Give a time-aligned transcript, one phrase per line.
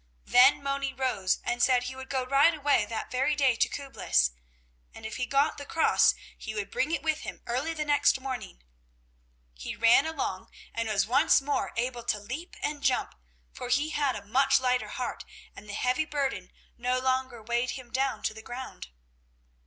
[0.25, 4.31] Then Moni rose and said he would go right away that very day to Küblis,
[4.95, 8.19] and if he got the cross he would bring it with him early the next
[8.19, 8.63] morning.
[9.53, 13.13] He ran along and was once more able to leap and jump,
[13.53, 15.23] for he had a much lighter heart
[15.55, 18.87] and the heavy burden no longer weighed him down to the ground.